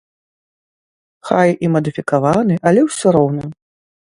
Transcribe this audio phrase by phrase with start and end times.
[1.29, 3.43] Хай і мадыфікаваны, але ўсё роўна.